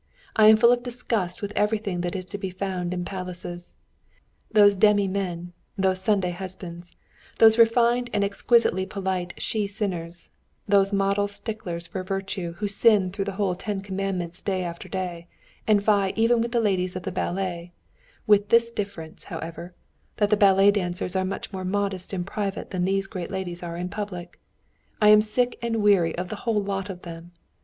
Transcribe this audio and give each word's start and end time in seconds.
I 0.35 0.47
am 0.47 0.57
full 0.57 0.71
of 0.71 0.81
disgust 0.81 1.43
with 1.43 1.53
everything 1.55 2.01
that 2.01 2.15
is 2.15 2.25
to 2.31 2.39
be 2.39 2.49
found 2.49 2.91
in 2.91 3.05
palaces. 3.05 3.75
Those 4.51 4.75
demi 4.75 5.07
men, 5.07 5.53
those 5.77 6.01
Sunday 6.01 6.31
husbands 6.31 6.93
those 7.37 7.59
refined 7.59 8.09
and 8.11 8.23
exquisitely 8.23 8.87
polite 8.87 9.35
she 9.37 9.67
sinners, 9.67 10.31
those 10.67 10.91
model 10.91 11.27
sticklers 11.27 11.85
for 11.85 12.01
virtue 12.01 12.53
who 12.53 12.67
sin 12.67 13.11
through 13.11 13.25
the 13.25 13.33
whole 13.33 13.53
ten 13.53 13.81
commandments 13.81 14.41
day 14.41 14.63
after 14.63 14.89
day, 14.89 15.27
and 15.67 15.83
vie 15.83 16.13
even 16.15 16.41
with 16.41 16.51
the 16.51 16.59
ladies 16.61 16.95
of 16.95 17.03
the 17.03 17.11
ballet, 17.11 17.71
with 18.25 18.49
this 18.49 18.71
difference, 18.71 19.25
however, 19.25 19.75
that 20.15 20.31
the 20.31 20.35
ballet 20.35 20.71
dancers 20.71 21.15
are 21.15 21.23
much 21.23 21.53
more 21.53 21.63
modest 21.63 22.11
in 22.11 22.23
private 22.23 22.71
than 22.71 22.85
these 22.85 23.05
great 23.05 23.29
ladies 23.29 23.61
are 23.61 23.77
in 23.77 23.87
public 23.87 24.39
I 24.99 25.09
am 25.09 25.21
sick 25.21 25.59
and 25.61 25.75
weary 25.83 26.17
of 26.17 26.29
the 26.29 26.37
whole 26.37 26.63
lot 26.63 26.89
of 26.89 27.03
them. 27.03 27.33